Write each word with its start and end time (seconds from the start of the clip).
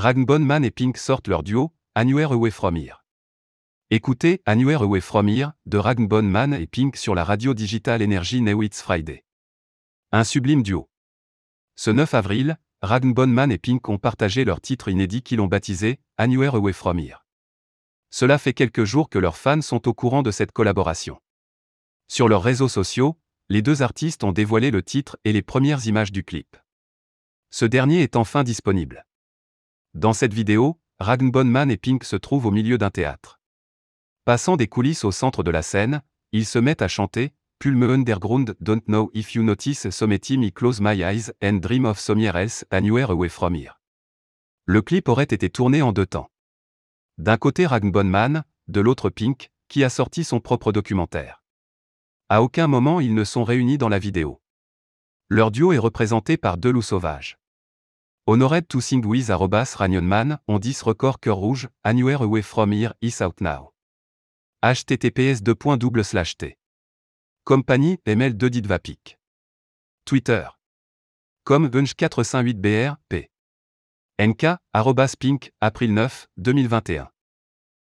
Ragnbone 0.00 0.44
Man 0.44 0.64
et 0.64 0.70
Pink 0.70 0.96
sortent 0.96 1.26
leur 1.26 1.42
duo, 1.42 1.72
Anywhere 1.96 2.30
Away 2.30 2.52
From. 2.52 2.78
Écoutez 3.90 4.40
Anywhere 4.46 4.82
Away 4.82 5.00
From 5.00 5.28
Here 5.28 5.50
de 5.66 5.76
Ragnbone 5.76 6.28
Man 6.28 6.54
et 6.54 6.68
Pink 6.68 6.94
sur 6.96 7.16
la 7.16 7.24
radio 7.24 7.52
digitale 7.52 8.00
Energy 8.00 8.40
Now 8.40 8.62
It's 8.62 8.80
Friday. 8.80 9.24
Un 10.12 10.22
sublime 10.22 10.62
duo. 10.62 10.88
Ce 11.74 11.90
9 11.90 12.14
avril, 12.14 12.58
Ragnbone 12.80 13.32
Man 13.32 13.50
et 13.50 13.58
Pink 13.58 13.88
ont 13.88 13.98
partagé 13.98 14.44
leur 14.44 14.60
titre 14.60 14.86
inédit 14.88 15.22
qu'ils 15.22 15.40
ont 15.40 15.48
baptisé 15.48 15.98
Anywhere 16.16 16.54
Away 16.54 16.72
From. 16.72 17.00
Cela 18.10 18.38
fait 18.38 18.54
quelques 18.54 18.84
jours 18.84 19.08
que 19.08 19.18
leurs 19.18 19.36
fans 19.36 19.62
sont 19.62 19.88
au 19.88 19.94
courant 19.94 20.22
de 20.22 20.30
cette 20.30 20.52
collaboration. 20.52 21.18
Sur 22.06 22.28
leurs 22.28 22.44
réseaux 22.44 22.68
sociaux, 22.68 23.18
les 23.48 23.62
deux 23.62 23.82
artistes 23.82 24.22
ont 24.22 24.30
dévoilé 24.30 24.70
le 24.70 24.84
titre 24.84 25.18
et 25.24 25.32
les 25.32 25.42
premières 25.42 25.88
images 25.88 26.12
du 26.12 26.22
clip. 26.22 26.56
Ce 27.50 27.64
dernier 27.64 28.04
est 28.04 28.14
enfin 28.14 28.44
disponible. 28.44 29.04
Dans 29.94 30.12
cette 30.12 30.34
vidéo, 30.34 30.80
Ragnbone 31.00 31.48
Man 31.48 31.70
et 31.70 31.76
Pink 31.76 32.04
se 32.04 32.16
trouvent 32.16 32.46
au 32.46 32.50
milieu 32.50 32.78
d'un 32.78 32.90
théâtre. 32.90 33.40
Passant 34.24 34.56
des 34.56 34.68
coulisses 34.68 35.04
au 35.04 35.12
centre 35.12 35.42
de 35.42 35.50
la 35.50 35.62
scène, 35.62 36.02
ils 36.32 36.46
se 36.46 36.58
mettent 36.58 36.82
à 36.82 36.88
chanter 36.88 37.32
Pulme 37.58 37.84
Underground 37.84 38.56
Don't 38.60 38.82
Know 38.86 39.10
If 39.14 39.34
You 39.34 39.42
Notice 39.42 39.90
Something 39.90 40.40
Me 40.40 40.50
Close 40.50 40.80
My 40.80 41.02
Eyes 41.02 41.32
and 41.42 41.54
Dream 41.54 41.84
of 41.86 41.98
Somewhere 41.98 42.36
Else 42.36 42.64
Anywhere 42.70 43.10
Away 43.10 43.28
From 43.28 43.56
Here. 43.56 43.80
Le 44.66 44.82
clip 44.82 45.08
aurait 45.08 45.24
été 45.24 45.50
tourné 45.50 45.82
en 45.82 45.92
deux 45.92 46.06
temps. 46.06 46.30
D'un 47.16 47.36
côté 47.36 47.66
Ragnbone 47.66 48.08
Man, 48.08 48.44
de 48.68 48.80
l'autre 48.80 49.10
Pink, 49.10 49.50
qui 49.68 49.82
a 49.82 49.90
sorti 49.90 50.22
son 50.22 50.38
propre 50.40 50.70
documentaire. 50.70 51.42
À 52.28 52.42
aucun 52.42 52.66
moment 52.66 53.00
ils 53.00 53.14
ne 53.14 53.24
sont 53.24 53.42
réunis 53.42 53.78
dans 53.78 53.88
la 53.88 53.98
vidéo. 53.98 54.40
Leur 55.28 55.50
duo 55.50 55.72
est 55.72 55.78
représenté 55.78 56.36
par 56.36 56.58
deux 56.58 56.70
loups 56.70 56.82
sauvages. 56.82 57.38
Honored 58.30 58.68
to 58.68 58.82
sing 58.82 59.06
with 59.06 59.30
arrobas 59.30 59.74
Man, 60.02 60.38
on 60.48 60.58
dit 60.58 60.82
record 60.84 61.16
cœur 61.18 61.32
rouge, 61.32 61.68
anywhere 61.82 62.22
away 62.22 62.42
from 62.42 62.72
here 62.72 62.92
is 63.00 63.22
out 63.22 63.40
now. 63.40 63.72
https 64.62 65.42
t 66.36 66.54
Compagnie, 67.44 67.96
ML 68.04 68.36
2 68.36 68.68
Vapic. 68.68 69.16
Twitter. 70.04 70.46
Comme 71.42 71.70
458BR, 71.70 72.96
P. 73.08 73.30
NK, 74.20 74.58
arrobas 74.74 75.16
pink, 75.16 75.50
April 75.62 75.92
9, 75.92 76.26
2021. 76.36 77.08